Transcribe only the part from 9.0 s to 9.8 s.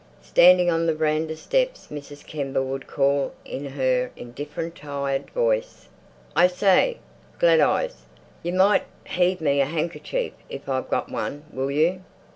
heave me a